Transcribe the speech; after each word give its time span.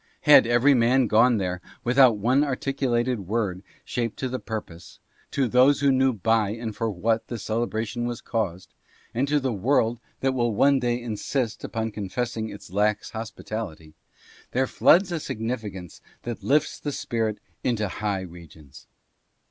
Had 0.21 0.47
every 0.47 0.73
man 0.73 1.05
gone 1.05 1.37
there 1.37 1.61
without 1.83 2.17
one 2.17 2.43
articulated 2.43 3.27
word 3.27 3.61
shaped 3.85 4.17
to 4.17 4.29
the 4.29 4.39
pur 4.39 4.59
pose, 4.61 4.97
to 5.29 5.47
those 5.47 5.81
who 5.81 5.91
knew 5.91 6.11
by 6.11 6.49
and 6.49 6.75
for 6.75 6.89
what 6.89 7.27
the 7.27 7.37
celebration 7.37 8.07
was 8.07 8.19
caused, 8.19 8.73
and 9.13 9.27
to 9.27 9.39
the 9.39 9.53
world 9.53 9.99
that 10.21 10.33
will 10.33 10.55
one 10.55 10.79
day 10.79 10.99
insist 10.99 11.63
upon 11.63 11.91
confessing 11.91 12.49
its 12.49 12.71
lax 12.71 13.11
hospitality, 13.11 13.93
there 14.53 14.65
floods 14.65 15.11
a 15.11 15.19
significance 15.19 16.01
that 16.23 16.41
lifts 16.41 16.79
the 16.79 16.91
spirit 16.91 17.37
into 17.63 17.87
high 17.87 18.21
regions. 18.21 18.87